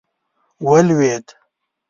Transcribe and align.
ولوېد. 0.69 1.27